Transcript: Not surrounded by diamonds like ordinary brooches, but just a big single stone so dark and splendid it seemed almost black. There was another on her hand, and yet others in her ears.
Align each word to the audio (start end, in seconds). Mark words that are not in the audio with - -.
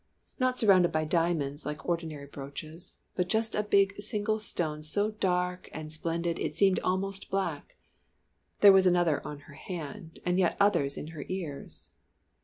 Not 0.39 0.57
surrounded 0.57 0.91
by 0.91 1.05
diamonds 1.05 1.63
like 1.63 1.87
ordinary 1.87 2.25
brooches, 2.25 3.01
but 3.15 3.29
just 3.29 3.53
a 3.53 3.61
big 3.61 4.01
single 4.01 4.39
stone 4.39 4.81
so 4.81 5.11
dark 5.11 5.69
and 5.73 5.93
splendid 5.93 6.39
it 6.39 6.57
seemed 6.57 6.79
almost 6.79 7.29
black. 7.29 7.77
There 8.61 8.73
was 8.73 8.87
another 8.87 9.21
on 9.23 9.41
her 9.41 9.53
hand, 9.53 10.17
and 10.25 10.39
yet 10.39 10.57
others 10.59 10.97
in 10.97 11.09
her 11.09 11.23
ears. 11.29 11.91